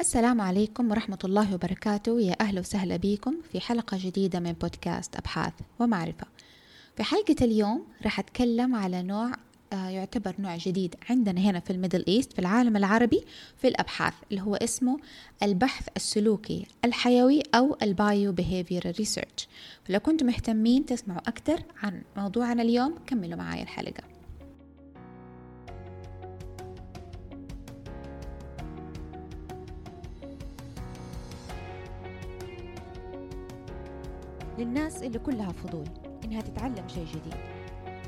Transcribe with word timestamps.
السلام 0.00 0.40
عليكم 0.40 0.90
ورحمة 0.90 1.18
الله 1.24 1.54
وبركاته. 1.54 2.20
يا 2.20 2.36
أهلا 2.40 2.60
وسهلا 2.60 2.96
بكم 2.96 3.36
في 3.52 3.60
حلقة 3.60 3.98
جديدة 4.00 4.40
من 4.40 4.52
بودكاست 4.52 5.16
أبحاث 5.16 5.52
ومعرفة. 5.78 6.26
في 6.96 7.02
حلقة 7.02 7.36
اليوم 7.42 7.86
راح 8.04 8.18
أتكلم 8.18 8.74
على 8.74 9.02
نوع 9.02 9.32
آه، 9.72 9.88
يعتبر 9.88 10.34
نوع 10.38 10.56
جديد 10.56 10.94
عندنا 11.10 11.40
هنا 11.40 11.60
في 11.60 11.70
ال 11.70 11.75
Middle 11.75 12.04
East 12.08 12.32
في 12.32 12.38
العالم 12.38 12.76
العربي 12.76 13.24
في 13.56 13.68
الأبحاث 13.68 14.14
اللي 14.30 14.42
هو 14.42 14.54
اسمه 14.54 14.98
البحث 15.42 15.88
السلوكي 15.96 16.66
الحيوي 16.84 17.42
أو 17.54 17.76
ال 17.82 17.95
bio 17.95 18.32
behavior 18.32 18.92
research. 18.98 19.48
فلو 19.84 20.00
كنتم 20.00 20.26
مهتمين 20.26 20.86
تسمعوا 20.86 21.28
أكثر 21.28 21.62
عن 21.82 22.02
موضوعنا 22.16 22.62
اليوم 22.62 22.94
كملوا 23.06 23.36
معايا 23.36 23.62
الحلقة. 23.62 24.09
للناس 34.60 35.02
اللي 35.02 35.18
كلها 35.18 35.52
فضول 35.52 35.84
إنها 36.24 36.40
تتعلم 36.40 36.88
شيء 36.88 37.06
جديد. 37.06 37.34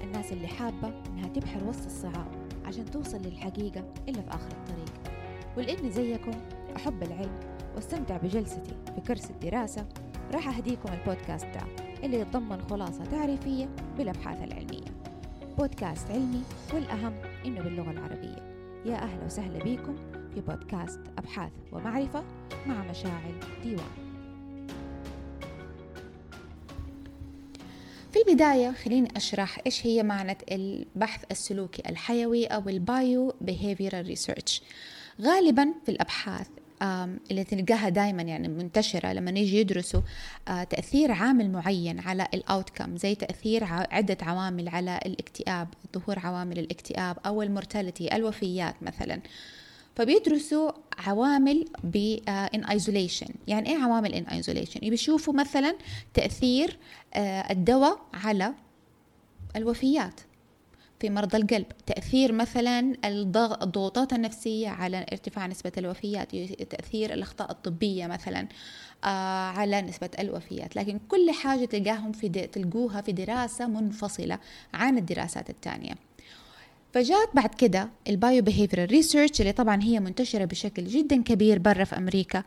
الناس 0.03 0.33
اللي 0.33 0.47
حابة 0.47 0.89
إنها 1.07 1.29
تبحر 1.29 1.65
وسط 1.65 1.85
الصعاب 1.85 2.27
عشان 2.65 2.85
توصل 2.85 3.23
للحقيقة 3.23 3.85
إلا 4.09 4.23
في 4.23 4.31
آخر 4.31 4.51
الطريق. 4.53 4.93
ولإني 5.57 5.91
زيكم 5.91 6.33
أحب 6.77 7.03
العلم 7.03 7.41
وأستمتع 7.75 8.17
بجلستي 8.17 8.75
في 8.95 9.01
كرسي 9.01 9.33
الدراسة. 9.33 9.87
راح 10.35 10.57
أهديكم 10.57 10.93
البودكاست 10.93 11.47
ده 11.47 11.61
اللي 12.05 12.21
يتضمن 12.21 12.63
خلاصة 12.71 13.05
تعريفية 13.05 13.69
بالأبحاث 13.99 14.43
العلمية. 14.43 14.93
بودكاست 15.59 16.11
علمي 16.11 16.43
والأهم 16.75 17.15
إنه 17.47 17.61
باللغة 17.63 17.91
العربية. 17.91 18.37
يا 18.87 18.95
أهلا 18.95 19.25
وسهلا 19.25 19.59
بكم 19.65 19.97
في 20.35 20.41
بودكاست 20.41 21.01
أبحاث 21.19 21.53
ومعرفة 21.73 22.23
مع 22.67 22.85
مشاعل 22.91 23.35
ديوان. 23.63 24.02
في 28.13 28.19
البداية 28.29 28.73
خليني 28.73 29.09
أشرح 29.17 29.59
إيش 29.67 29.87
هي 29.87 30.03
معنى 30.03 30.39
البحث 30.53 31.25
السلوكي 31.31 31.83
الحيوي 31.89 32.47
أو 32.47 32.69
ال 32.69 32.85
bio 32.85 33.35
behavioral 33.45 33.95
research. 33.95 34.63
غالبا 35.21 35.75
في 35.85 35.91
الأبحاث 35.91 36.47
اللي 37.31 37.45
تلقاها 37.45 37.89
دائما 37.89 38.23
يعني 38.23 38.49
منتشرة 38.49 39.13
لما 39.13 39.31
نيجي 39.31 39.61
يدرسوا 39.61 40.01
آه، 40.49 40.65
تأثير 40.65 41.13
عامل 41.13 41.51
معين 41.51 42.01
على 42.01 42.29
ال 42.35 42.42
outcome 42.43 42.97
زي 42.97 43.15
تأثير 43.15 43.65
عدة 43.65 44.17
عوامل 44.23 44.69
على 44.69 45.01
الاكتئاب 45.07 45.69
ظهور 45.95 46.19
عوامل 46.19 46.59
الاكتئاب 46.59 47.17
أو 47.27 47.43
ال 47.43 47.50
mortality 47.50 48.17
الوفيات 48.17 48.75
مثلا. 48.83 49.21
فبيدرسوا 49.95 50.71
عوامل 50.99 51.69
in 52.29 52.65
isolation 52.65 53.29
يعني 53.49 53.69
إيه 53.71 53.77
عوامل 53.83 54.15
in 54.15 54.25
isolation 54.25 54.81
بيشوفوا 54.81 55.35
مثلا 55.35 55.77
تأثير 56.15 56.79
آه، 57.15 57.53
الدواء 57.53 57.99
على 58.15 58.55
الوفيات 59.57 60.21
في 61.01 61.11
مرضى 61.11 61.37
القلب. 61.37 61.67
تأثير 61.87 62.33
مثلا 62.33 62.97
الضغوطات 63.05 64.13
النفسية 64.13 64.69
على 64.69 65.07
ارتفاع 65.13 65.47
نسبة 65.47 65.73
الوفيات. 65.79 66.37
تأثير 66.71 67.15
الأخطاء 67.15 67.51
الطبية 67.51 68.07
مثلا 68.07 68.49
آه، 69.05 69.07
على 69.49 69.83
نسبة 69.83 70.11
الوفيات. 70.19 70.77
لكن 70.77 70.99
كل 71.09 71.31
حاجة 71.31 71.65
تلقاهم 71.65 72.13
في 72.13 72.29
تلقوها 72.29 73.01
في 73.01 73.13
دراسة 73.13 73.67
منفصلة 73.67 74.39
عن 74.75 74.99
الدراسات 74.99 75.51
الثانية 75.51 75.95
فجات 76.93 77.29
بعد 77.35 77.55
كده 77.55 77.89
ال 78.09 78.17
bio 78.17 78.43
behavioral 78.43 78.91
research 78.91 79.41
اللي 79.41 79.53
طبعا 79.53 79.83
هي 79.83 80.01
منتشرة 80.01 80.45
بشكل 80.45 80.85
جدا 80.85 81.23
كبير 81.23 81.59
برا 81.59 81.85
في 81.85 81.97
أمريكا 81.97 82.43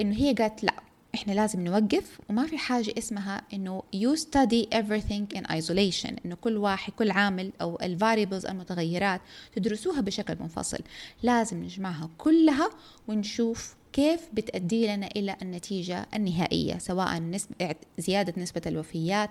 إنه 0.00 0.16
هي 0.16 0.32
قالت 0.32 0.64
لا 0.64 0.74
إحنا 1.14 1.32
لازم 1.32 1.64
نوقف 1.64 2.20
وما 2.30 2.46
في 2.46 2.58
حاجة 2.58 2.94
اسمها 2.98 3.42
إنه 3.52 3.82
you 3.96 4.18
study 4.18 4.66
everything 4.74 5.38
in 5.38 5.42
isolation 5.42 6.12
إنه 6.24 6.34
كل 6.40 6.56
واحد 6.56 6.92
كل 6.92 7.10
عامل 7.10 7.52
أو 7.60 7.78
ال 7.82 7.88
variables 7.88 8.46
المتغيرات 8.46 9.20
تدرسوها 9.56 10.00
بشكل 10.00 10.36
منفصل. 10.40 10.78
لازم 11.22 11.64
نجمعها 11.64 12.10
كلها 12.18 12.70
ونشوف 13.08 13.74
كيف 13.92 14.20
بتأدي 14.32 14.86
لنا 14.86 15.06
إلى 15.06 15.36
النتيجة 15.42 16.06
النهائية 16.14 16.78
سواء 16.78 17.18
نسبة 17.18 17.74
زيادة 17.98 18.42
نسبة 18.42 18.62
الوفيات 18.66 19.30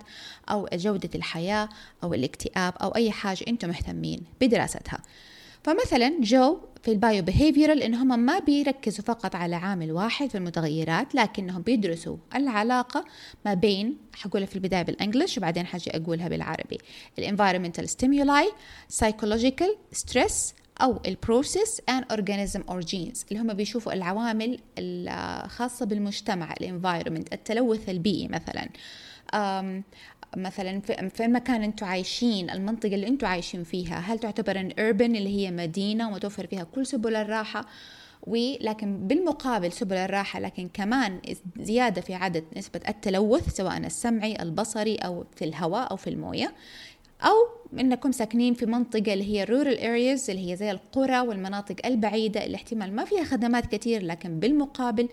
أو 0.49 0.69
جودة 0.73 1.09
الحياة 1.15 1.69
أو 2.03 2.13
الاكتئاب 2.13 2.73
أو 2.81 2.89
أي 2.89 3.11
حاجة 3.11 3.45
أنتم 3.47 3.67
مهتمين 3.69 4.23
بدراستها. 4.41 4.99
فمثلا 5.63 6.13
جو 6.21 6.59
في 6.83 6.91
ال 6.91 6.99
bio 6.99 7.23
behavioral 7.23 7.81
ان 7.81 7.95
هم 7.95 8.19
ما 8.19 8.39
بيركزوا 8.39 9.03
فقط 9.05 9.35
على 9.35 9.55
عامل 9.55 9.91
واحد 9.91 10.29
في 10.29 10.37
المتغيرات 10.37 11.15
لكنهم 11.15 11.61
بيدرسوا 11.61 12.17
العلاقة 12.35 13.05
ما 13.45 13.53
بين 13.53 13.97
حأقولها 14.15 14.47
في 14.47 14.55
البداية 14.55 14.81
بال 14.81 14.94
English 14.94 15.37
وبعدين 15.37 15.65
حاجي 15.65 15.91
أقولها 15.97 16.27
بالعربي 16.27 16.77
ال 17.19 17.24
environmental 17.24 17.89
stimuli 17.89 18.51
psychological 18.87 19.75
stress 19.91 20.53
أو 20.81 20.99
ال 21.05 21.15
process 21.15 21.81
and 21.91 22.15
organism 22.15 22.59
or 22.59 22.81
genes 22.91 23.25
اللي 23.31 23.41
هم 23.41 23.53
بيشوفوا 23.53 23.93
العوامل 23.93 24.59
الخاصة 24.77 25.85
بالمجتمع 25.85 26.53
ال 26.61 26.67
environment 26.67 27.33
التلوث 27.33 27.89
البيئي 27.89 28.27
مثلا. 28.27 28.69
مثلا 30.37 30.79
في 31.09 31.25
المكان 31.25 31.63
أنتم 31.63 31.85
عايشين 31.85 32.49
المنطقة 32.49 32.95
اللي 32.95 33.07
أنتم 33.07 33.27
عايشين 33.27 33.63
فيها 33.63 33.99
هل 33.99 34.19
تعتبر 34.19 34.59
ان 34.59 34.71
urban 34.71 35.01
اللي 35.01 35.29
هي 35.29 35.51
مدينة 35.51 36.07
ومتوفر 36.07 36.47
فيها 36.47 36.63
كل 36.63 36.85
سبل 36.85 37.15
الراحة؟ 37.15 37.65
ولكن 38.27 39.07
بالمقابل 39.07 39.71
سبل 39.71 39.95
الراحة 39.95 40.39
لكن 40.39 40.69
كمان 40.73 41.19
زيادة 41.59 42.01
في 42.01 42.13
عدد 42.13 42.43
نسبة 42.57 42.81
التلوث 42.89 43.55
سواء 43.55 43.77
السمعي 43.77 44.41
البصري 44.41 44.95
أو 44.95 45.25
في 45.35 45.45
الهواء 45.45 45.91
أو 45.91 45.95
في 45.95 46.09
الموية. 46.09 46.53
أو 47.21 47.35
إنكم 47.79 48.11
ساكنين 48.11 48.53
في 48.53 48.65
منطقة 48.65 49.13
اللي 49.13 49.23
هي 49.23 49.45
rural 49.45 49.77
areas 49.77 50.29
اللي 50.29 50.51
هي 50.51 50.55
زي 50.55 50.71
القرى 50.71 51.19
والمناطق 51.19 51.75
البعيدة 51.85 52.45
اللي 52.45 52.55
احتمال 52.55 52.95
ما 52.95 53.05
فيها 53.05 53.23
خدمات 53.23 53.65
كثير 53.75 54.03
لكن 54.03 54.39
بالمقابل 54.39 55.09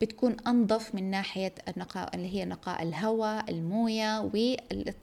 بتكون 0.00 0.36
أنظف 0.46 0.94
من 0.94 1.10
ناحية 1.10 1.54
النقاء 1.68 2.14
اللي 2.14 2.34
هي 2.34 2.44
نقاء 2.44 2.82
الهواء 2.82 3.50
الموية 3.50 4.20
و 4.20 4.56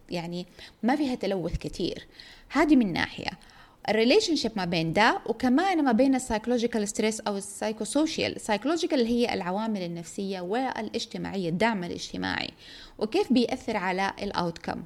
يعني 0.09 0.45
ما 0.83 0.95
فيها 0.95 1.15
تلوث 1.15 1.57
كثير 1.57 2.07
هذه 2.49 2.75
من 2.75 2.93
ناحية. 2.93 3.31
ال 3.89 4.35
relationship 4.35 4.51
ما 4.55 4.65
بين 4.65 4.93
ده 4.93 5.19
وكمان 5.25 5.83
ما 5.83 5.91
بين 5.91 6.15
ال 6.15 6.20
psychological 6.20 6.87
stress 6.87 7.19
أو 7.19 7.37
ال 7.37 7.45
psychosocial 7.45 8.35
ال 8.35 8.40
psychological 8.40 8.99
اللي 8.99 9.09
هي 9.11 9.33
العوامل 9.33 9.81
النفسية 9.81 10.41
والإجتماعية 10.41 11.49
الدعم 11.49 11.83
الاجتماعي. 11.83 12.49
وكيف 12.99 13.33
بيأثر 13.33 13.77
على 13.77 14.13
ال 14.21 14.29
outcome 14.29 14.83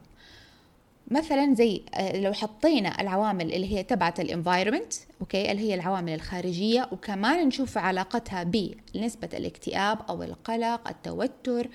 مثلا 1.12 1.54
زي 1.56 1.82
آه، 1.94 2.20
لو 2.20 2.34
حطينا 2.34 3.02
العوامل 3.02 3.54
اللي 3.54 3.74
هي 3.78 3.84
تبعت 3.84 4.20
ال 4.20 4.26
environment 4.26 4.94
okay 5.22 5.52
اللي 5.52 5.62
هي 5.62 5.74
العوامل 5.74 6.14
الخارجية 6.14 6.90
وكمان 6.92 7.48
نشوف 7.48 7.78
علاقتها 7.78 8.44
بنسبة 8.44 9.30
الاكتئاب 9.34 10.00
أو 10.10 10.24
القلق 10.24 10.88
التوتر 10.88 11.70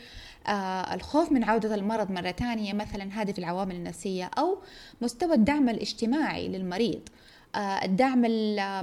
آه 0.47 0.94
الخوف 0.94 1.32
من 1.32 1.44
عودة 1.44 1.75
المرض 1.75 2.10
مرة 2.10 2.31
ثانية 2.32 2.72
مثلا 2.72 3.09
هذه 3.12 3.32
في 3.32 3.38
العوامل 3.38 3.75
النفسية 3.75 4.31
أو 4.38 4.59
مستوى 5.00 5.34
الدعم 5.34 5.69
الاجتماعي 5.69 6.49
للمريض. 6.49 7.00
الدعم 7.56 8.20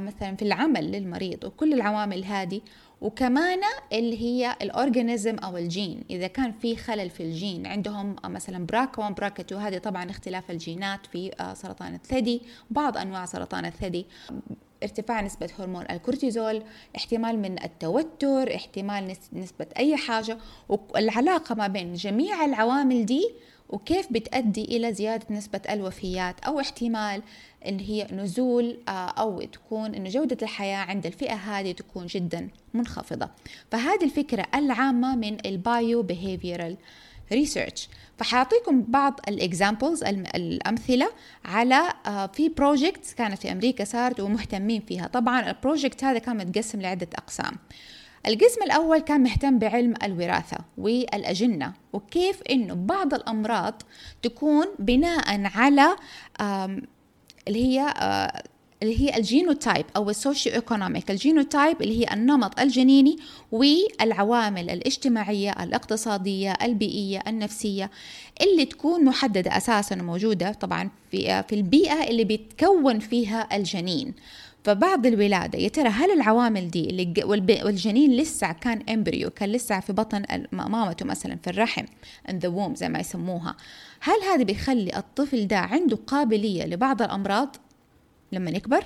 مثلا 0.05 0.35
في 0.35 0.41
العمل 0.41 0.91
للمريض 0.91 1.43
وكل 1.43 1.73
العوامل 1.73 2.25
هذه 2.25 2.61
وكمان 3.01 3.59
اللي 3.93 4.21
هي 4.21 4.55
ال 4.61 4.69
organism 4.69 5.35
أو 5.35 5.57
الجين. 5.57 6.03
إذا 6.09 6.27
كان 6.27 6.51
في 6.51 6.75
خلل 6.75 7.09
في 7.09 7.23
الجين 7.23 7.67
عندهم 7.67 8.15
مثلا 8.25 8.65
BRCA 8.65 9.01
1 9.01 9.15
BRCA 9.15 9.43
2 9.43 9.61
هذه 9.61 9.77
طبعا 9.77 10.09
اختلاف 10.09 10.51
الجينات 10.51 11.05
في 11.05 11.31
آه، 11.39 11.53
سرطان 11.53 11.95
الثدي 11.95 12.41
بعض 12.69 12.97
أنواع 12.97 13.25
سرطان 13.25 13.65
الثدي. 13.65 14.05
ارتفاع 14.83 15.21
نسبة 15.21 15.49
هرمون 15.59 15.85
الكورتيزول 15.91 16.63
احتمال 16.95 17.39
من 17.39 17.63
التوتر 17.63 18.55
احتمال 18.55 19.15
نسبة 19.33 19.67
أي 19.77 19.97
حاجة 19.97 20.37
والعلاقة 20.69 21.55
ما 21.55 21.67
بين 21.67 21.93
جميع 21.93 22.45
العوامل 22.45 23.05
دي 23.05 23.29
وكيف 23.69 24.07
بتؤدي 24.11 24.63
إلى 24.63 24.93
زيادة 24.93 25.25
نسبة 25.29 25.61
الوفيات 25.69 26.39
أو 26.39 26.59
احتمال 26.59 27.21
اللي 27.65 27.89
هي 27.89 28.07
نزول 28.11 28.77
آه، 28.87 28.91
أو 28.91 29.41
تكون 29.41 29.95
إنه 29.95 30.09
جودة 30.09 30.37
الحياة 30.41 30.77
عند 30.77 31.05
الفئة 31.05 31.33
هذه 31.33 31.71
تكون 31.71 32.05
جدا 32.05 32.49
منخفضة. 32.73 33.29
فهذه 33.71 34.03
الفكرة 34.03 34.45
العامة 34.55 35.15
من 35.15 35.37
ال 35.45 35.61
bio 35.61 36.07
behavioral 36.07 36.75
research 37.31 37.89
فحأعطيكم 38.17 38.81
بعض 38.81 39.19
ال 39.27 39.36
examples 39.36 40.03
الأمثلة 40.03 41.09
على 41.45 41.93
آه، 42.05 42.27
في 42.27 42.49
projects 42.49 43.13
كانت 43.13 43.37
في 43.37 43.51
أمريكا 43.51 43.83
صارت 43.83 44.19
ومهتمين 44.19 44.81
فيها. 44.81 45.07
طبعا 45.07 45.49
ال 45.49 45.56
project 45.56 46.03
هذا 46.03 46.19
كان 46.19 46.37
متقسم 46.37 46.81
لعدة 46.81 47.07
أقسام. 47.15 47.53
القسم 48.27 48.63
الأول 48.63 48.97
كان 48.99 49.23
مهتم 49.23 49.59
بعلم 49.59 49.93
الوراثة 50.03 50.57
والأجنة 50.77 51.73
وكيف 51.93 52.41
إنه 52.49 52.73
بعض 52.73 53.13
الأمراض 53.13 53.81
تكون 54.21 54.65
بناء 54.79 55.41
على 55.45 55.95
اللي 57.47 57.65
هي 57.79 57.93
اللي 58.83 58.99
هي 59.01 59.17
ال 59.17 59.25
genotype 59.25 59.85
أو 59.95 60.09
ال 60.09 60.53
socioeconomic 60.53 61.11
ال 61.11 61.19
genotype 61.19 61.81
اللي 61.81 61.99
هي 61.99 62.13
النمط 62.13 62.59
الجنيني 62.59 63.17
والعوامل 63.51 64.69
الاجتماعية 64.69 65.51
الاقتصادية 65.63 66.53
البيئية 66.61 67.23
النفسية 67.27 67.91
اللي 68.41 68.65
تكون 68.65 69.05
محددة 69.05 69.57
أساسا 69.57 69.95
وموجودة 70.01 70.51
طبعا 70.51 70.89
في 71.11 71.43
في 71.43 71.55
البيئة 71.55 72.03
اللي 72.09 72.23
بيتكون 72.23 72.99
فيها 72.99 73.55
الجنين. 73.57 74.13
فبعد 74.63 75.05
الولادة 75.05 75.59
يا 75.59 75.69
ترى 75.69 75.87
هل 75.89 76.11
العوامل 76.11 76.71
دي 76.71 76.89
اللي 76.89 77.13
والجنين 77.65 78.11
لسه 78.11 78.51
كان 78.51 78.81
امبريو 78.89 79.29
كان 79.29 79.49
لسه 79.49 79.79
في 79.79 79.93
بطن 79.93 80.23
مامته 80.51 81.05
مثلا 81.05 81.37
في 81.43 81.49
الرحم 81.49 81.85
in 82.29 82.33
the 82.33 82.49
womb 82.57 82.73
زي 82.73 82.89
ما 82.89 82.99
يسموها 82.99 83.55
هل 83.99 84.21
هذا 84.33 84.43
بيخلي 84.43 84.97
الطفل 84.97 85.47
ده 85.47 85.57
عنده 85.57 85.97
قابلية 86.07 86.65
لبعض 86.65 87.01
الأمراض 87.01 87.55
لما 88.31 88.51
يكبر؟ 88.51 88.83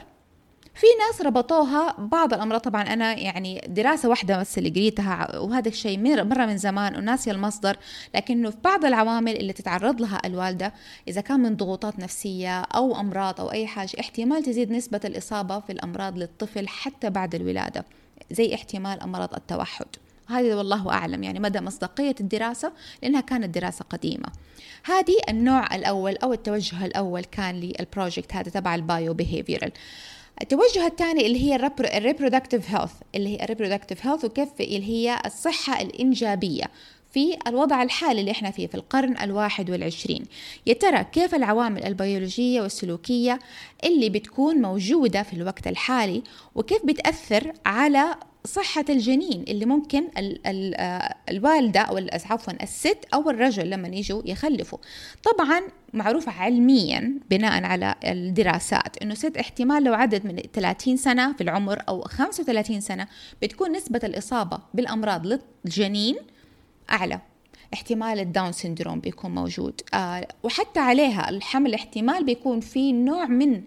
في 0.84 0.90
ناس 1.08 1.22
ربطوها 1.22 1.96
بعض 1.98 2.34
الأمراض. 2.34 2.62
طبعا 2.62 2.82
أنا 2.82 3.18
يعني 3.18 3.62
دراسة 3.68 4.10
واحدة 4.10 4.40
بس 4.40 4.58
اللي 4.58 4.70
قريتها 4.70 5.38
وهذا 5.38 5.68
الشيء 5.70 6.00
مرة 6.00 6.46
من 6.46 6.58
زمان 6.58 6.96
وناسي 6.96 7.32
المصدر. 7.32 7.78
لكنه 8.16 8.50
في 8.50 8.58
بعض 8.64 8.86
العوامل 8.86 9.38
اللي 9.38 9.54
تتعرض 9.54 10.02
لها 10.02 10.22
الوالدة 10.26 10.74
إذا 11.08 11.22
كان 11.22 11.40
من 11.40 11.56
ضغوطات 11.56 12.00
نفسية 12.00 12.62
أو 12.62 13.00
أمراض 13.00 13.42
أو 13.42 13.52
أي 13.52 13.68
حاجة 13.68 14.00
احتمال 14.00 14.44
تزيد 14.44 14.72
نسبة 14.72 15.00
الإصابة 15.06 15.60
في 15.60 15.72
الأمراض 15.72 16.18
للطفل 16.18 16.68
حتى 16.68 17.10
بعد 17.10 17.36
الولادة 17.36 17.86
زي 18.32 18.56
احتمال 18.56 19.02
أمراض 19.02 19.34
التوحد. 19.34 19.88
هذه 20.28 20.56
والله 20.56 20.90
أعلم 20.92 21.24
يعني 21.24 21.40
مدى 21.40 21.62
مصداقية 21.62 22.16
الدراسة 22.20 22.72
لأنها 23.04 23.22
كانت 23.22 23.56
دراسة 23.56 23.86
قديمة. 23.90 24.28
هذه 24.86 25.18
النوع 25.30 25.76
الأول 25.76 26.18
أو 26.18 26.34
التوجه 26.34 26.86
الأول 26.86 27.24
كان 27.24 27.56
لل 27.56 27.73
project 27.73 28.34
هذا 28.34 28.52
تبع 28.52 28.76
ال 28.76 29.14
biobehavioral. 29.14 29.72
التوجه 30.42 30.88
الثاني 30.88 31.26
اللي 31.26 31.44
هي 31.44 31.56
ال 31.80 31.86
reproductive 31.86 32.70
health 32.76 32.92
اللي 33.16 33.30
هي 33.30 33.44
ال 33.44 33.48
reproductive 33.48 34.08
health 34.08 34.26
وكيف 34.26 34.50
اللي 34.60 34.86
هي 34.86 35.22
الصحة 35.26 35.82
الإنجابية 35.82 36.64
في 37.14 37.38
الوضع 37.48 37.84
الحالي 37.84 38.20
اللي 38.20 38.32
إحنا 38.32 38.52
فيه 38.52 38.68
في 38.68 38.76
القرن 38.76 39.18
الواحد 39.18 39.70
والعشرين. 39.70 40.24
يا 40.68 40.74
ترى 40.74 41.04
كيف 41.04 41.36
العوامل 41.36 41.84
البيولوجية 41.84 42.62
والسلوكية 42.62 43.40
اللي 43.84 44.10
بتكون 44.10 44.56
موجودة 44.56 45.24
في 45.24 45.34
الوقت 45.34 45.68
الحالي 45.68 46.24
وكيف 46.56 46.86
بتأثر 46.86 47.54
على 47.66 48.16
صحة 48.48 48.86
الجنين 48.90 49.44
اللي 49.48 49.66
ممكن 49.66 50.04
ال 50.18 50.48
ال 50.48 50.76
آه، 50.76 51.16
الوالدة 51.30 51.80
أو 51.80 51.98
عفوا 52.26 52.64
الست 52.64 52.98
أو 53.14 53.30
الرجل 53.30 53.70
لما 53.70 53.88
يجوا 53.88 54.22
يخلفوا. 54.26 54.80
طبعا 55.24 55.62
معروف 55.94 56.30
علميا 56.30 57.20
بناء 57.30 57.64
على 57.64 57.96
الدراسات 58.04 58.98
إنه 58.98 59.14
ست 59.14 59.38
احتمال 59.38 59.84
لو 59.84 59.94
عدت 59.94 60.26
من 60.26 60.36
30 60.54 60.98
سنة 60.98 61.34
في 61.34 61.42
العمر 61.42 61.84
أو 61.90 62.02
35 62.02 62.82
سنة 62.82 63.08
بتكون 63.42 63.72
نسبة 63.72 64.00
الإصابة 64.04 64.60
بالأمراض 64.74 65.40
للجنين 65.66 66.16
أعلى. 66.92 67.20
احتمال 67.74 68.20
ال 68.20 68.26
Down 68.26 68.52
syndrome 68.52 69.00
بيكون 69.00 69.32
موجود. 69.36 69.82
آه 69.94 70.28
وحتى 70.44 70.80
عليها 70.80 71.30
الحمل 71.30 71.74
احتمال 71.74 72.24
بيكون 72.24 72.60
في 72.60 72.92
نوع 72.92 73.26
من 73.26 73.62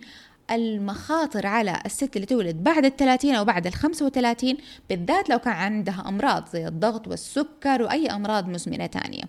المخاطر 0.50 1.46
على 1.46 1.80
الست 1.86 2.16
اللي 2.16 2.26
تولد 2.26 2.64
بعد 2.64 2.84
الثلاثين 2.84 3.34
أو 3.34 3.44
بعد 3.44 3.66
الخمسة 3.66 4.06
وثلاثين 4.06 4.56
بالذات 4.88 5.28
لو 5.28 5.38
كان 5.38 5.52
عندها 5.52 6.04
أمراض 6.08 6.48
زي 6.48 6.66
الضغط 6.66 7.08
والسكر 7.08 7.82
وأي 7.82 8.06
أمراض 8.06 8.48
مزمنة 8.48 8.86
تانية. 8.86 9.22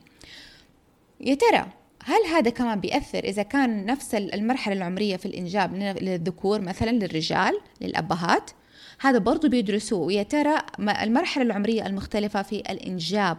يا 1.22 1.36
ترى 1.36 1.66
هل 2.04 2.26
هذا 2.36 2.50
كمان 2.50 2.80
بيأثر 2.80 3.24
إذا 3.24 3.44
كان 3.44 3.86
نفس 3.86 4.16
المرحلة 4.16 4.76
العمرية 4.76 5.16
في 5.16 5.26
الإنجاب 5.26 5.76
للذكور 5.76 6.62
مثلا 6.62 6.92
للرجال 6.92 7.60
للأبهات؟ 7.82 8.52
هذا 9.00 9.18
برضو 9.18 9.50
بيدرسوه. 9.50 10.00
ويا 10.00 10.24
ترى 10.24 10.58
المرحلة 10.80 11.44
العمرية 11.44 11.86
المختلفة 11.86 12.42
في 12.42 12.56
الإنجاب 12.56 13.38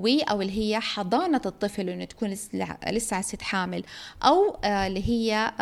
وي 0.00 0.22
أو 0.22 0.42
اللي 0.42 0.58
هي 0.58 0.80
حضانة 0.80 1.40
الطفل 1.46 1.88
إنه 1.88 2.04
تكون 2.04 2.28
لسه 2.30 2.76
على 2.82 3.22
ست 3.22 3.42
حامل 3.42 3.84
أو 4.22 4.58
آه، 4.64 4.86
اللي 4.86 5.08
هي 5.08 5.52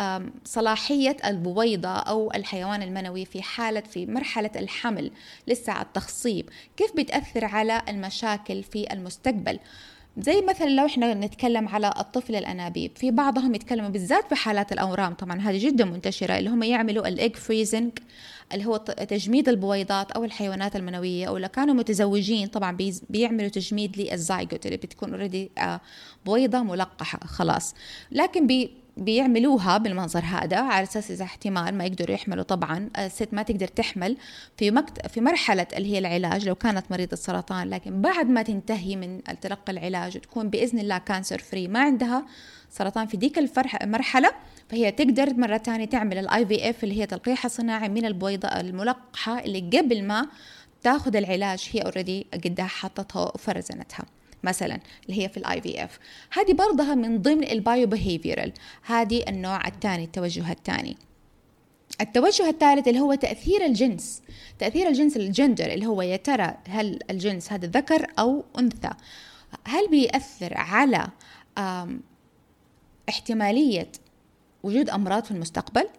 صلاحية 0.45 1.17
البويضة 1.25 1.89
أو 1.89 2.31
الحيوان 2.35 2.81
المنوي 2.81 3.25
في 3.25 3.41
حالة 3.41 3.81
في 3.81 4.05
مرحلة 4.05 4.51
الحمل 4.55 5.11
لسه 5.47 5.81
التخصيب. 5.81 6.49
كيف 6.77 6.91
بتأثر 6.95 7.45
على 7.45 7.81
المشاكل 7.89 8.63
في 8.63 8.93
المستقبل؟ 8.93 9.59
زي 10.21 10.41
مثلا 10.41 10.69
لو 10.69 10.85
إحنا 10.85 11.13
نتكلم 11.13 11.67
على 11.67 11.93
الطفل 11.99 12.35
الأنابيب 12.35 12.91
في 12.95 13.11
بعضهم 13.11 13.55
يتكلموا 13.55 13.89
بالذات 13.89 14.29
في 14.29 14.35
حالات 14.35 14.71
الأورام 14.71 15.13
طبعا 15.13 15.39
هذه 15.39 15.65
جدا 15.65 15.85
منتشرة 15.85 16.37
اللي 16.37 16.49
هم 16.49 16.63
يعملوا 16.63 17.07
ال 17.07 17.14
egg 17.14 17.35
freezing 17.35 17.91
اللي 18.53 18.65
هو 18.65 18.77
تجميد 18.77 19.49
البويضات 19.49 20.11
أو 20.11 20.23
الحيوانات 20.23 20.75
المنوية 20.75 21.27
أو 21.27 21.37
لو 21.37 21.47
كانوا 21.47 21.73
متزوجين 21.73 22.47
طبعا 22.47 22.77
بيعملوا 23.09 23.49
تجميد 23.49 23.97
للزايجوت 23.97 24.65
اللي 24.65 24.77
بتكون 24.77 25.13
already 25.13 25.51
آه، 25.57 25.81
بويضة 26.25 26.59
ملقحة 26.59 27.19
خلاص. 27.19 27.75
لكن 28.11 28.47
بيعملوها 28.97 29.77
بالمنظر 29.77 30.19
هذا 30.19 30.59
على 30.59 30.83
أساس 30.83 31.11
إذا 31.11 31.23
احتمال 31.23 31.77
ما 31.77 31.85
يقدروا 31.85 32.15
يحملوا. 32.15 32.43
طبعا 32.43 32.89
الست 32.97 33.29
ما 33.31 33.43
تقدر 33.43 33.67
تحمل 33.67 34.17
في 34.57 34.71
مكت... 34.71 35.07
في 35.07 35.21
مرحلة 35.21 35.67
اللي 35.77 35.93
هي 35.93 35.99
العلاج 35.99 36.47
لو 36.47 36.55
كانت 36.55 36.85
مريضة 36.91 37.15
سرطان 37.15 37.69
لكن 37.69 38.01
بعد 38.01 38.29
ما 38.29 38.41
تنتهي 38.41 38.95
من 38.95 39.23
تلقي 39.41 39.71
العلاج 39.71 40.17
وتكون 40.17 40.49
بإذن 40.49 40.79
الله 40.79 40.97
cancer 40.97 41.39
free 41.39 41.67
ما 41.67 41.79
عندها 41.79 42.25
سرطان 42.69 43.07
في 43.07 43.17
ديك 43.17 43.37
الفر 43.37 43.81
المرحله 43.81 44.31
فهي 44.69 44.91
تقدر 44.91 45.33
مرة 45.33 45.57
تانية 45.57 45.85
تعمل 45.85 46.17
ال 46.17 46.45
IVF 46.45 46.83
اللي 46.83 47.01
هي 47.01 47.05
تلقيح 47.05 47.47
صناعي 47.47 47.89
من 47.89 48.05
البويضة 48.05 48.47
الملقحة 48.47 49.39
اللي 49.39 49.59
قبل 49.59 50.03
ما 50.03 50.27
تاخذ 50.83 51.15
العلاج 51.15 51.69
هي 51.71 51.81
already 51.81 52.27
قدها 52.33 52.65
حطتها 52.65 53.31
وفرزنتها. 53.35 54.05
مثلا 54.43 54.79
اللي 55.09 55.23
هي 55.23 55.29
في 55.29 55.37
ال 55.37 55.61
IVF 55.61 55.99
هذه 56.31 56.53
برضها 56.53 56.95
من 56.95 57.21
ضمن 57.21 57.43
ال 57.43 57.87
biobehavioral 57.87 58.53
هذه 58.83 59.23
النوع 59.27 59.67
الثاني 59.67 60.03
التوجه 60.03 60.51
الثاني. 60.51 60.97
التوجه 62.01 62.49
الثالث 62.49 62.87
اللي 62.87 62.99
هو 62.99 63.13
تأثير 63.13 63.65
الجنس. 63.65 64.21
تأثير 64.59 64.87
الجنس 64.87 65.17
الجندر 65.17 65.73
اللي 65.73 65.85
هو 65.85 66.01
يا 66.01 66.17
ترى 66.17 66.53
هل 66.67 66.99
الجنس 67.09 67.53
هذا 67.53 67.67
ذكر 67.67 68.07
أو 68.19 68.45
أنثى؟ 68.59 68.91
هل 69.65 69.87
بيأثر 69.87 70.57
على 70.57 71.07
احتمالية 73.09 73.91
وجود 74.63 74.89
أمراض 74.89 75.23
في 75.23 75.31
المستقبل؟ 75.31 75.89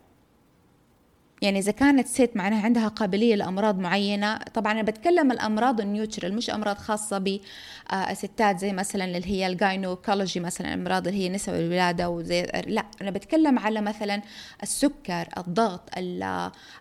يعني 1.42 1.58
إذا 1.58 1.72
كانت 1.72 2.06
ست 2.06 2.30
معناها 2.34 2.64
عندها 2.64 2.88
قابلية 2.88 3.34
لأمراض 3.34 3.78
معينة 3.78 4.38
طبعا 4.38 4.72
أنا 4.72 4.82
بتكلم 4.82 5.32
الأمراض 5.32 5.80
ال 5.80 5.87
neutral 5.87 6.34
مش 6.34 6.50
أمراض 6.50 6.76
خاصة 6.76 7.18
بالستات 7.18 8.58
زي 8.58 8.72
مثلا 8.72 9.04
اللي 9.04 9.26
هي 9.26 9.46
ال 9.46 9.55
gynecology 9.55 10.40
مثلا 10.40 10.74
الأمراض 10.74 11.06
اللي 11.08 11.20
هي 11.20 11.28
نسب 11.28 11.54
الولادة 11.54 12.10
وزي 12.10 12.42
لا 12.66 12.84
أنا 13.02 13.10
بتكلم 13.10 13.58
على 13.58 13.80
مثلا 13.80 14.22
السكر 14.62 15.28
الضغط 15.38 15.90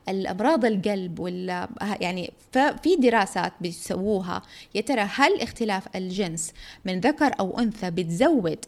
الأمراض 0.09 0.65
القلب 0.65 1.19
وال 1.19 1.67
يعني 2.01 2.31
في 2.83 2.95
دراسات 2.95 3.53
بيسووها 3.61 4.41
يا 4.75 4.81
ترى 4.81 5.01
هل 5.01 5.41
اختلاف 5.41 5.83
الجنس 5.95 6.53
من 6.85 6.99
ذكر 6.99 7.31
أو 7.39 7.59
أنثى 7.59 7.91
بتزود 7.91 8.65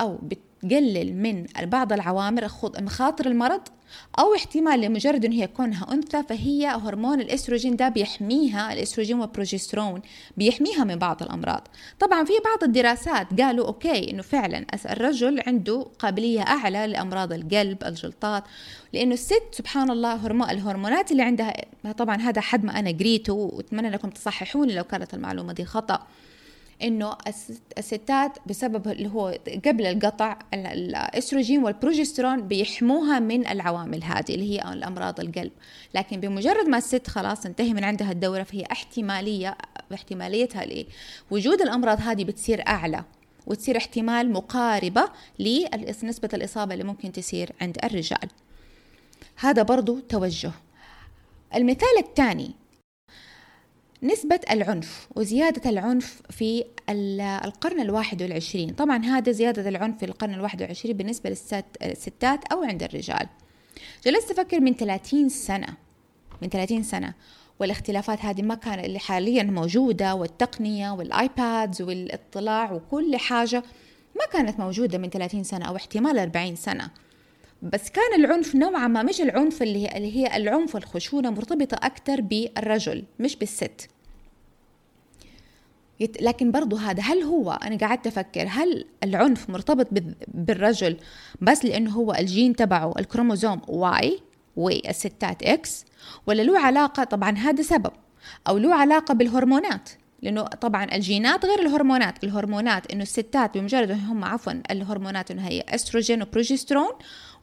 أو 0.00 0.18
بتقلل 0.64 1.16
من 1.16 1.46
بعض 1.62 1.92
العوامل 1.92 2.48
مخاطر 2.80 3.26
المرض 3.26 3.60
أو 4.18 4.34
احتمال 4.34 4.80
لمجرد 4.80 5.24
أن 5.24 5.32
هي 5.32 5.46
كونها 5.46 5.92
أنثى 5.92 6.22
فهي 6.22 6.66
هرمون 6.66 7.20
الإستروجين 7.20 7.76
ده 7.76 7.88
بيحميها 7.88 8.72
الإستروجين 8.72 9.20
والبروجسترون 9.20 10.02
بيحميها 10.36 10.84
من 10.84 10.96
بعض 10.96 11.22
الأمراض. 11.22 11.68
طبعا 12.00 12.24
في 12.24 12.32
بعض 12.44 12.64
الدراسات 12.64 13.40
قالوا 13.40 13.66
okay 13.66 14.10
أنه 14.10 14.22
فعلا 14.22 14.66
الرجل 14.90 15.42
عنده 15.46 15.86
قابلية 15.98 16.40
أعلى 16.40 16.86
لأمراض 16.86 17.32
القلب 17.32 17.84
الجلطات 17.84 18.44
لأنه 18.92 19.14
الست 19.14 19.42
سبحان 19.52 19.90
الله 19.90 20.14
هرمون 20.14 20.50
الهرمونات 20.50 21.12
اللي 21.12 21.22
عندها 21.22 21.54
طبعا 21.98 22.16
هذا 22.16 22.40
حد 22.40 22.64
ما 22.64 22.78
أنا 22.78 22.90
قريته 22.90 23.32
وأتمنى 23.32 23.88
أنكم 23.88 24.10
تصححوني 24.10 24.74
لو 24.74 24.84
كانت 24.84 25.14
المعلومة 25.14 25.52
دي 25.52 25.64
خطأ. 25.64 26.06
إنه 26.84 27.16
الستات 27.78 28.38
بسبب 28.46 28.88
اللي 28.88 29.08
هو 29.08 29.38
قبل 29.66 29.86
القطع 29.86 30.38
الأستروجين 30.54 31.64
والبروجسترون 31.64 32.48
بيحموها 32.48 33.18
من 33.18 33.46
العوامل 33.46 34.04
هذه 34.04 34.34
اللي 34.34 34.50
هي 34.50 34.72
الأمراض 34.72 35.20
القلب. 35.20 35.52
لكن 35.94 36.20
بمجرد 36.20 36.68
ما 36.68 36.78
الست 36.78 37.06
خلاص 37.06 37.40
تنتهي 37.40 37.72
من 37.74 37.84
عندها 37.84 38.12
الدورة 38.12 38.42
فهي 38.42 38.64
احتماليه 38.72 39.56
احتماليتها 39.94 40.66
لوجود 41.30 41.60
الأمراض 41.60 42.00
هذه 42.00 42.24
بتصير 42.24 42.68
أعلى 42.68 43.04
وتصير 43.46 43.76
احتمال 43.76 44.32
مقاربة 44.32 45.08
لنسبه 45.38 46.28
الإصابة 46.34 46.74
اللي 46.74 46.84
ممكن 46.84 47.12
تصير 47.12 47.52
عند 47.60 47.78
الرجال. 47.84 48.28
هذا 49.36 49.62
برضو 49.62 49.98
توجه. 49.98 50.52
المثال 51.54 51.98
الثاني 51.98 52.50
نسبة 54.04 54.40
العنف 54.50 55.08
وزيادة 55.16 55.70
العنف 55.70 56.22
في 56.30 56.64
القرن 57.44 57.80
الواحد 57.80 58.22
والعشرين. 58.22 58.70
طبعا 58.70 59.04
هذا 59.04 59.32
زيادة 59.32 59.68
العنف 59.68 59.98
في 59.98 60.04
القرن 60.04 60.34
الواحد 60.34 60.62
والعشرين 60.62 60.96
بالنسبة 60.96 61.30
للستات 61.30 62.44
أو 62.52 62.62
عند 62.62 62.82
الرجال. 62.82 63.26
جلست 64.04 64.30
أفكر 64.30 64.60
من 64.60 64.74
30 64.74 65.28
سنة 65.28 65.66
من 66.42 66.48
30 66.48 66.82
سنة 66.82 67.14
والاختلافات 67.60 68.24
هذه 68.24 68.42
ما 68.42 68.54
كان 68.54 68.84
اللي 68.84 68.98
حاليا 68.98 69.42
موجودة 69.42 70.14
والتقنية 70.14 70.90
والآيبادز 70.90 71.82
والاطلاع 71.82 72.72
وكل 72.72 73.16
حاجة 73.16 73.62
ما 74.16 74.26
كانت 74.32 74.60
موجودة 74.60 74.98
من 74.98 75.10
30 75.10 75.44
سنة 75.44 75.64
أو 75.64 75.76
احتمال 75.76 76.18
40 76.18 76.56
سنة. 76.56 76.90
بس 77.62 77.90
كان 77.90 78.24
العنف 78.24 78.54
نوعا 78.54 78.86
ما 78.86 79.02
مش 79.02 79.20
العنف 79.20 79.62
اللي 79.62 79.86
هي, 79.86 79.96
اللي 79.96 80.16
هي 80.16 80.36
العنف 80.36 80.74
والخشونة 80.74 81.30
مرتبطة 81.30 81.74
أكثر 81.74 82.20
بالرجل 82.20 83.04
مش 83.18 83.36
بالست. 83.36 83.88
لكن 86.20 86.50
برضو 86.50 86.76
هذا 86.76 87.02
هل 87.02 87.22
هو 87.22 87.52
أنا 87.52 87.76
قعدت 87.76 88.06
أفكر 88.06 88.46
هل 88.48 88.84
العنف 89.04 89.50
مرتبط 89.50 89.86
بالرجل 90.28 90.96
بس 91.40 91.64
لأنه 91.64 91.90
هو 91.90 92.12
الجين 92.12 92.56
تبعه 92.56 92.94
الكروموزوم 92.98 93.60
Y 93.68 94.20
والستات 94.56 95.42
X 95.42 95.84
ولا 96.26 96.42
له 96.42 96.58
علاقة 96.58 97.04
طبعا 97.04 97.30
هذا 97.30 97.62
سبب 97.62 97.92
أو 98.48 98.58
له 98.58 98.74
علاقة 98.74 99.14
بالهرمونات؟ 99.14 99.88
لأنه 100.22 100.42
طبعا 100.42 100.84
الجينات 100.94 101.44
غير 101.44 101.58
الهرمونات 101.60 102.24
الهرمونات 102.24 102.92
إنه 102.92 103.02
الستات 103.02 103.58
بمجرد 103.58 103.90
هم 103.90 104.24
عفوا 104.24 104.52
الهرمونات 104.70 105.30
إنه 105.30 105.42
هي 105.42 105.64
استروجين 105.68 106.22
وبروجسترون 106.22 106.90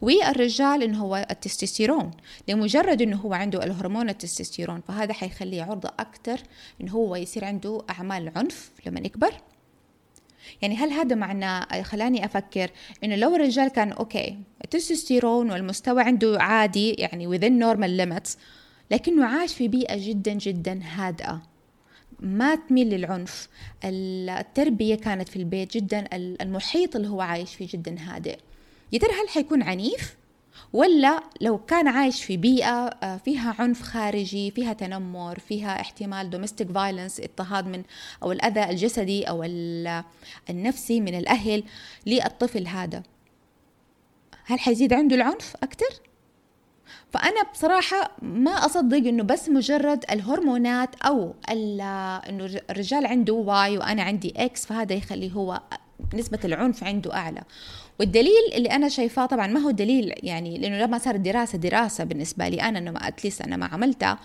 والرجال 0.01 0.83
إنه 0.83 1.01
هو 1.01 1.25
التستوستيرون 1.31 2.11
لمجرد 2.47 3.01
إنه 3.01 3.17
هو 3.17 3.33
عنده 3.33 3.63
الهرمون 3.63 4.09
التستوستيرون 4.09 4.81
فهذا 4.87 5.13
حيخليه 5.13 5.63
عرضة 5.63 5.89
أكثر 5.99 6.39
إنه 6.81 6.91
هو 6.91 7.15
يصير 7.15 7.45
عنده 7.45 7.83
أعمال 7.89 8.31
عنف 8.35 8.71
لما 8.85 8.99
يكبر. 8.99 9.33
يعني 10.61 10.75
هل 10.75 10.89
هذا 10.89 11.15
معناه 11.15 11.81
خلاني 11.81 12.25
أفكر 12.25 12.71
إنه 13.03 13.15
لو 13.15 13.35
الرجال 13.35 13.67
كان 13.67 13.91
okay 13.91 14.37
التستوستيرون 14.63 15.51
والمستوى 15.51 16.03
عنده 16.03 16.37
عادي 16.39 16.91
يعني 16.91 17.37
within 17.37 17.63
normal 17.63 18.05
limits 18.05 18.37
لكنه 18.91 19.25
عاش 19.25 19.53
في 19.53 19.67
بيئة 19.67 20.09
جدا 20.09 20.33
جدا 20.33 20.79
هادئة 20.83 21.41
ما 22.19 22.55
تميل 22.55 22.89
للعنف. 22.89 23.47
التربية 23.83 24.95
كانت 24.95 25.29
في 25.29 25.35
البيت 25.35 25.77
جدا 25.77 26.05
المحيط 26.15 26.95
اللي 26.95 27.07
هو 27.07 27.21
عايش 27.21 27.55
فيه 27.55 27.67
جدا 27.71 27.95
هادئ. 27.99 28.37
يا 28.91 28.99
ترى 28.99 29.11
هل 29.11 29.29
حيكون 29.29 29.63
عنيف 29.63 30.17
ولا 30.73 31.23
لو 31.41 31.57
كان 31.57 31.87
عايش 31.87 32.23
في 32.23 32.37
بيئة 32.37 32.87
آه، 32.87 33.17
فيها 33.17 33.55
عنف 33.59 33.81
خارجي 33.81 34.51
فيها 34.51 34.73
تنمر 34.73 35.39
فيها 35.39 35.81
احتمال 35.81 36.29
domestic 36.29 36.71
violence 36.71 37.19
اضطهاد 37.19 37.67
من 37.67 37.83
أو 38.23 38.31
الأذى 38.31 38.69
الجسدي 38.69 39.23
أو 39.23 39.43
النفسي 40.49 41.01
من 41.01 41.17
الأهل 41.17 41.63
للطفل 42.05 42.67
هذا 42.67 43.03
هل 44.45 44.59
حيزيد 44.59 44.93
عنده 44.93 45.15
العنف 45.15 45.55
أكتر؟ 45.63 46.01
فأنا 47.11 47.43
بصراحة 47.53 48.11
ما 48.21 48.51
أصدق 48.51 48.97
إنه 48.97 49.23
بس 49.23 49.49
مجرد 49.49 50.05
الهرمونات 50.11 50.95
أو 50.95 51.35
إنه 51.49 52.61
الرجال 52.69 53.05
عنده 53.05 53.33
Y 53.33 53.77
وأنا 53.77 54.03
عندي 54.03 54.33
X 54.37 54.65
فهذا 54.65 54.93
يخلي 54.93 55.35
هو 55.35 55.61
نسبة 56.13 56.39
العنف 56.45 56.83
عنده 56.83 57.13
أعلى. 57.13 57.41
والدليل 57.99 58.53
اللي 58.53 58.69
أنا 58.69 58.89
شايفاه 58.89 59.25
طبعا 59.25 59.47
ما 59.47 59.59
هو 59.59 59.71
دليل 59.71 60.13
يعني 60.23 60.57
لأنه 60.57 60.77
لما 60.77 60.97
صارت 60.97 61.19
دراسة 61.19 61.57
دراسة 61.57 62.03
بالنسبة 62.03 62.47
لي 62.47 62.61
أنا 62.61 62.79
أنا 62.79 62.91
ما 62.91 63.07
at 63.07 63.17
least 63.17 63.41
أنا 63.41 63.57
ما 63.57 63.65
عملتها 63.65 64.19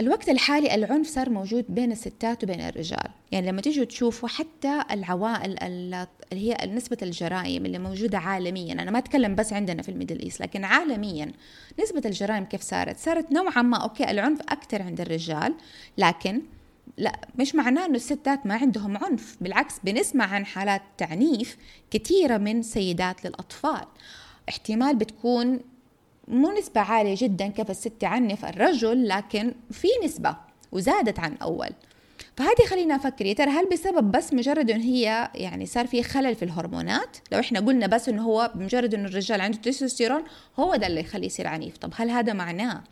الوقت 0.00 0.28
الحالي 0.28 0.74
العنف 0.74 1.06
صار 1.08 1.30
موجود 1.30 1.64
بين 1.68 1.92
الستات 1.92 2.44
وبين 2.44 2.60
الرجال. 2.60 3.10
يعني 3.32 3.50
لما 3.50 3.60
تيجوا 3.60 3.84
تشوفوا 3.84 4.28
حتى 4.28 4.84
العوائل 4.90 5.56
اللي 5.62 6.06
هي 6.32 6.66
نسبة 6.66 6.96
الجرائم 7.02 7.66
اللي 7.66 7.78
موجودة 7.78 8.18
عالميا 8.18 8.72
أنا 8.72 8.90
ما 8.90 8.98
أتكلم 8.98 9.34
بس 9.34 9.52
عندنا 9.52 9.82
في 9.82 9.88
ال 9.88 9.92
Middle 9.92 10.18
East 10.18 10.40
لكن 10.40 10.64
عالميا 10.64 11.32
نسبة 11.82 12.02
الجرائم 12.04 12.44
كيف 12.44 12.62
صارت؟ 12.62 12.96
صارت 12.98 13.32
نوعا 13.32 13.62
ما 13.62 13.76
okay 13.76 14.10
العنف 14.10 14.40
أكثر 14.40 14.82
عند 14.82 15.00
الرجال 15.00 15.54
لكن 15.98 16.42
لا 16.96 17.20
مش 17.38 17.54
معناه 17.54 17.86
إنه 17.86 17.94
الستات 17.94 18.46
ما 18.46 18.54
عندهم 18.54 18.96
عنف. 18.96 19.36
بالعكس 19.40 19.74
بنسمع 19.84 20.24
عن 20.24 20.46
حالات 20.46 20.82
تعنيف 20.98 21.56
كثيرة 21.90 22.36
من 22.36 22.62
سيدات 22.62 23.24
للأطفال. 23.26 23.86
احتمال 24.48 24.96
بتكون 24.96 25.60
مو 26.28 26.52
نسبة 26.52 26.80
عالية 26.80 27.14
جدا 27.18 27.48
كيف 27.48 27.70
الست 27.70 27.92
تعنف 28.00 28.44
الرجل 28.44 29.08
لكن 29.08 29.54
في 29.70 29.88
نسبة 30.04 30.36
وزادت 30.72 31.18
عن 31.18 31.36
أول. 31.42 31.70
فهذه 32.36 32.66
خلينا 32.70 32.96
أفكر 32.96 33.26
يا 33.26 33.32
ترى 33.32 33.50
هل 33.50 33.68
بسبب 33.68 34.12
بس 34.12 34.32
مجرد 34.32 34.70
إن 34.70 34.80
هي 34.80 35.30
يعني 35.34 35.66
صار 35.66 35.86
في 35.86 36.02
خلل 36.02 36.36
في 36.36 36.44
الهرمونات؟ 36.44 37.16
لو 37.32 37.40
إحنا 37.40 37.60
قلنا 37.60 37.86
بس 37.86 38.08
إنه 38.08 38.22
هو 38.22 38.50
بمجرد 38.54 38.94
إنه 38.94 39.08
الرجال 39.08 39.40
عنده 39.40 39.58
تستوستيرون 39.58 40.22
هو 40.58 40.76
ده 40.76 40.86
اللي 40.86 41.00
يخليه 41.00 41.26
يصير 41.26 41.46
عنيف. 41.46 41.76
طب 41.76 41.92
هل 41.96 42.10
هذا 42.10 42.32
معناه 42.32 42.82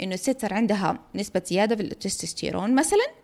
إنه 0.00 0.14
الست 0.14 0.40
صار 0.40 0.54
عندها 0.54 0.98
نسبة 1.14 1.42
زيادة 1.46 1.76
في 1.76 1.82
التستوستيرون 1.82 2.74
مثلا؟ 2.74 3.23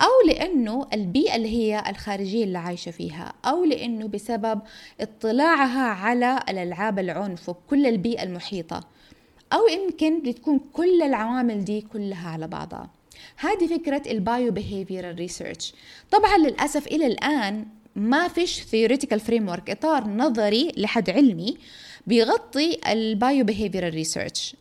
أو 0.00 0.26
لأنه 0.26 0.86
البيئة 0.92 1.36
اللي 1.36 1.48
هي 1.48 1.82
الخارجية 1.88 2.44
اللي 2.44 2.58
عايشة 2.58 2.90
فيها 2.90 3.32
أو 3.44 3.64
لأنه 3.64 4.08
بسبب 4.08 4.60
اطلاعها 5.00 5.88
على 5.88 6.40
الألعاب 6.48 6.98
العنف 6.98 7.48
وكل 7.48 7.86
البيئة 7.86 8.22
المحيطة 8.22 8.80
أو 9.52 9.60
يمكن 9.68 10.22
بتكون 10.22 10.60
كل 10.72 11.02
العوامل 11.02 11.64
دي 11.64 11.80
كلها 11.80 12.28
على 12.28 12.46
بعضها. 12.48 12.90
هذه 13.36 13.66
فكرة 13.66 14.02
ال 14.10 14.52
biobehavioral 14.52 15.14
research 15.14 15.74
طبعا 16.10 16.38
للأسف 16.38 16.86
إلى 16.86 17.06
الآن 17.06 17.66
ما 17.96 18.28
فيش 18.28 18.60
theoretical 18.62 19.18
framework 19.28 19.70
إطار 19.70 20.06
نظري 20.08 20.72
لحد 20.76 21.10
علمي 21.10 21.56
بيغطي 22.06 22.78
ال 22.92 23.44
biobehavioral 23.44 23.94
research 23.94 24.56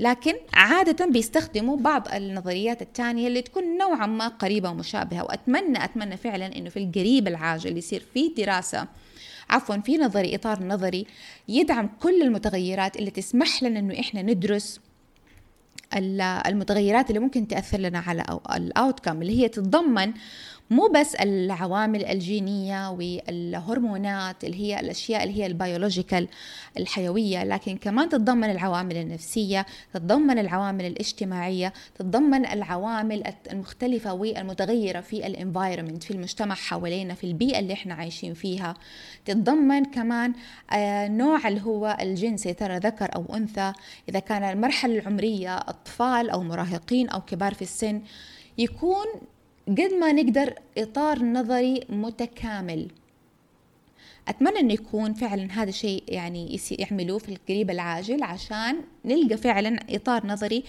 لكن 0.00 0.34
عادة 0.54 1.06
بيستخدموا 1.06 1.76
بعض 1.76 2.08
النظريات 2.08 2.82
الثانية 2.82 3.28
اللي 3.28 3.42
تكون 3.42 3.78
نوعا 3.78 4.06
ما 4.06 4.28
قريبة 4.28 4.70
ومشابهة 4.70 5.24
وأتمنى 5.24 5.84
أتمنى 5.84 6.16
فعلا 6.16 6.56
أنه 6.56 6.70
في 6.70 6.76
القريب 6.76 7.28
العاجل 7.28 7.78
يصير 7.78 8.02
في 8.14 8.28
دراسة 8.28 8.88
عفوا 9.50 9.76
في 9.76 9.96
نظري 9.98 10.34
إطار 10.34 10.62
نظري 10.62 11.06
يدعم 11.48 11.90
كل 12.02 12.22
المتغيرات 12.22 12.96
اللي 12.96 13.10
تسمح 13.10 13.62
لنا 13.62 13.78
أنه 13.78 14.00
إحنا 14.00 14.22
ندرس 14.22 14.80
المتغيرات 16.46 17.10
اللي 17.10 17.20
ممكن 17.20 17.48
تأثر 17.48 17.78
لنا 17.78 17.98
على 17.98 18.40
ال 18.56 18.64
outcome 18.64 19.22
اللي 19.22 19.42
هي 19.42 19.48
تتضمن 19.48 20.12
مو 20.70 20.88
بس 20.94 21.14
العوامل 21.14 22.04
الجينية 22.04 22.90
والهرمونات 22.90 24.44
اللي 24.44 24.56
هي 24.56 24.80
الأشياء 24.80 25.24
اللي 25.24 25.42
هي 25.42 25.46
ال 25.46 25.53
biological 25.53 26.28
الحيوية 26.78 27.44
لكن 27.44 27.76
كمان 27.76 28.08
تتضمن 28.08 28.50
العوامل 28.50 28.96
النفسية 28.96 29.66
تتضمن 29.94 30.38
العوامل 30.38 30.84
الاجتماعية 30.84 31.72
تتضمن 31.94 32.46
العوامل 32.46 33.22
المختلفة 33.50 34.12
والمتغيرة 34.12 35.00
في 35.00 35.26
ال 35.26 35.32
environment 35.32 36.02
في 36.02 36.10
المجتمع 36.10 36.54
حوالينا 36.54 37.14
في 37.14 37.24
البيئة 37.24 37.58
اللي 37.58 37.72
إحنا 37.72 37.94
عايشين 37.94 38.34
فيها. 38.34 38.74
تتضمن 39.24 39.84
كمان 39.84 40.32
آه، 40.72 41.08
نوع 41.08 41.48
اللي 41.48 41.62
هو 41.62 41.96
الجنس 42.00 42.42
ترى 42.42 42.76
ذكر 42.76 43.14
أو 43.14 43.36
أنثى. 43.36 43.72
إذا 44.08 44.18
كان 44.18 44.42
المرحلة 44.42 44.98
العمرية 44.98 45.56
أطفال 45.56 46.30
أو 46.30 46.42
مراهقين 46.42 47.08
أو 47.08 47.20
كبار 47.20 47.54
في 47.54 47.62
السن 47.62 48.02
يكون 48.58 49.06
قد 49.68 49.92
ما 50.00 50.12
نقدر 50.12 50.54
إطار 50.78 51.22
نظري 51.22 51.80
متكامل. 51.88 52.88
أتمنى 54.28 54.60
إنه 54.60 54.72
يكون 54.74 55.14
فعلا 55.14 55.48
هذا 55.52 55.68
الشيء 55.68 56.04
يعني 56.08 56.60
يعملوه 56.70 57.18
في 57.18 57.28
القريب 57.28 57.70
العاجل 57.70 58.22
عشان 58.22 58.76
نلقى 59.04 59.36
فعلا 59.36 59.78
إطار 59.90 60.26
نظري 60.26 60.64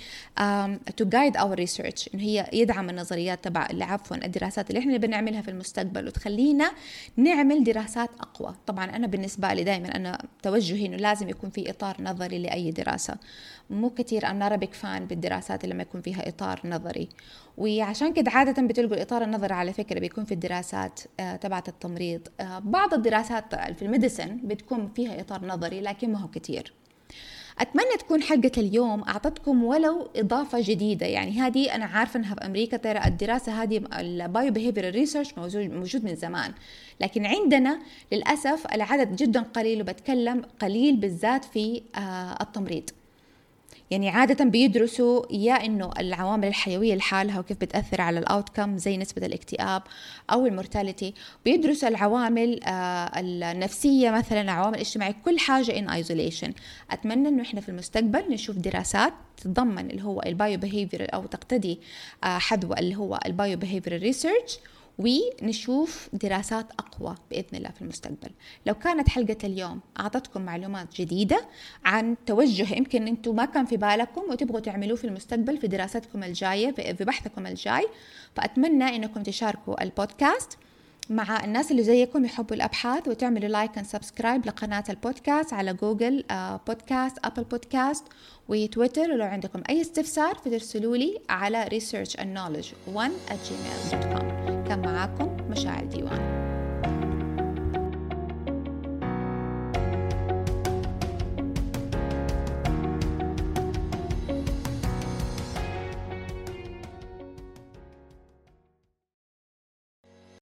to 1.01 1.05
guide 1.05 1.37
our 1.37 1.55
research 1.55 2.07
إنه 2.13 2.23
هي 2.23 2.49
يدعم 2.53 2.89
النظريات 2.89 3.43
تبع 3.43 3.67
عفوا 3.81 4.25
الدراسات 4.25 4.69
اللي 4.69 4.79
إحنا 4.79 4.97
بنعملها 4.97 5.41
في 5.41 5.51
المستقبل 5.51 6.07
وتخلينا 6.07 6.71
نعمل 7.17 7.63
دراسات 7.63 8.09
أقوى. 8.19 8.55
طبعا 8.67 8.85
أنا 8.85 9.07
بالنسبة 9.07 9.53
لي 9.53 9.63
دائما 9.63 9.95
أنا 9.95 10.25
توجهي 10.43 10.85
إنه 10.85 10.97
لازم 10.97 11.29
يكون 11.29 11.49
في 11.49 11.69
إطار 11.69 11.95
نظري 11.99 12.39
لأي 12.39 12.71
دراسة. 12.71 13.17
مو 13.69 13.89
كثير 13.89 14.25
أنا 14.25 14.47
big 14.47 14.73
fan 14.73 15.05
بالدراسات 15.05 15.63
اللي 15.63 15.73
لما 15.73 15.83
يكون 15.83 16.01
فيها 16.01 16.27
إطار 16.29 16.61
نظري. 16.65 17.09
وعشان 17.57 18.13
كده 18.13 18.31
عادة 18.31 18.67
بتلقوا 18.67 18.95
الإطار 18.95 19.23
النظري 19.23 19.53
على 19.53 19.73
فكرة 19.73 19.99
بيكون 19.99 20.25
في 20.25 20.33
الدراسات 20.33 20.99
آه، 21.19 21.35
تبعت 21.35 21.69
التمريض. 21.69 22.21
آه، 22.39 22.59
بعض 22.59 22.93
الدراسات 22.93 23.55
في 23.55 23.81
ال 23.81 23.88
medicine 23.88 24.39
بتكون 24.43 24.91
فيها 24.95 25.21
إطار 25.21 25.45
نظري 25.45 25.81
لكن 25.81 26.11
ما 26.11 26.19
هو 26.19 26.27
كثير 26.27 26.73
أتمنى 27.59 27.97
تكون 27.99 28.23
حلقة 28.23 28.51
اليوم 28.57 29.03
أعطتكم 29.03 29.63
ولو 29.63 30.09
إضافة 30.15 30.61
جديدة. 30.61 31.05
يعني 31.05 31.31
هذه 31.31 31.75
أنا 31.75 31.85
عارفة 31.85 32.19
أنها 32.19 32.35
في 32.35 32.45
أمريكا 32.45 32.77
ترى 32.77 33.05
الدراسة 33.05 33.63
هذه 33.63 33.81
ال 33.99 34.51
biobehavioral 34.51 34.95
research 34.95 35.37
موجود 35.37 36.03
من 36.03 36.15
زمان. 36.15 36.53
لكن 37.01 37.25
عندنا 37.25 37.79
للأسف 38.11 38.67
العدد 38.73 39.15
جدا 39.15 39.41
قليل 39.41 39.81
وبتكلم 39.81 40.41
قليل 40.59 40.95
بالذات 40.95 41.45
في 41.45 41.81
آه، 41.95 42.37
التمريض. 42.41 42.89
يعني 43.91 44.09
عادة 44.09 44.45
بيدرسوا 44.45 45.23
يا 45.31 45.53
إنه 45.53 45.91
العوامل 45.99 46.47
الحيوية 46.47 46.95
لحالها 46.95 47.39
وكيف 47.39 47.57
بتأثر 47.61 48.01
على 48.01 48.19
ال 48.19 48.26
outcome 48.26 48.77
زي 48.77 48.97
نسبة 48.97 49.25
الاكتئاب 49.25 49.81
أو 50.31 50.45
ال 50.45 50.51
mortality. 50.51 51.13
بيدرسوا 51.45 51.89
العوامل 51.89 52.63
آه 52.63 53.11
النفسية 53.19 54.11
مثلا 54.11 54.41
العوامل 54.41 54.75
الاجتماعية 54.75 55.15
كل 55.25 55.39
حاجة 55.39 55.79
in 55.79 55.89
isolation 55.89 56.53
أتمنى 56.91 57.29
إنه 57.29 57.41
إحنا 57.41 57.61
في 57.61 57.69
المستقبل 57.69 58.23
نشوف 58.29 58.55
دراسات 58.57 59.13
تتضمن 59.37 59.89
اللي 59.91 60.03
هو 60.03 60.21
ال 60.25 60.59
biobehavior 60.59 61.13
أو 61.13 61.25
تقتدي 61.25 61.79
آه 62.23 62.37
حذو 62.37 62.73
اللي 62.73 62.95
هو 62.95 63.19
ال 63.25 63.57
biobehavior 63.57 63.97
research 63.99 64.57
ونشوف 64.99 66.09
دراسات 66.13 66.65
أقوى 66.71 67.15
بإذن 67.31 67.57
الله 67.57 67.69
في 67.69 67.81
المستقبل. 67.81 68.29
لو 68.65 68.73
كانت 68.73 69.09
حلقة 69.09 69.37
اليوم 69.43 69.79
أعطتكم 69.99 70.41
معلومات 70.41 71.01
جديدة 71.01 71.45
عن 71.85 72.15
توجه 72.25 72.75
يمكن 72.75 73.07
أنتم 73.07 73.35
ما 73.35 73.45
كان 73.45 73.65
في 73.65 73.77
بالكم 73.77 74.21
وتبغوا 74.29 74.59
تعملوه 74.59 74.97
في 74.97 75.05
المستقبل 75.05 75.57
في 75.57 75.67
دراستكم 75.67 76.23
الجاية 76.23 76.71
في 76.71 77.03
بحثكم 77.03 77.47
الجاي 77.47 77.87
فأتمنى 78.35 78.95
أنكم 78.95 79.23
تشاركوا 79.23 79.83
البودكاست 79.83 80.57
مع 81.09 81.45
الناس 81.45 81.71
اللي 81.71 81.83
زيكم 81.83 82.25
يحبوا 82.25 82.55
الأبحاث 82.55 83.07
وتعملوا 83.07 83.49
like 83.49 83.77
and 83.77 83.87
subscribe 83.87 84.45
لقناة 84.45 84.83
البودكاست 84.89 85.53
على 85.53 85.73
Google 85.73 86.23
Podcast 86.67 87.17
Apple 87.23 87.43
Podcast 87.43 88.03
وتويتر. 88.49 89.11
ولو 89.11 89.25
عندكم 89.25 89.61
أي 89.69 89.81
استفسار 89.81 90.35
فترسلوا 90.35 90.97
لي 90.97 91.19
على 91.29 91.65
research 91.65 92.11
and 92.11 92.37
knowledge 92.37 92.73
1 92.93 93.11
at 93.29 93.33
gmail.com 93.33 94.44
كان 94.67 94.81
معاكم 94.81 95.37
مشاعر 95.49 95.85
ديوان. 95.85 96.44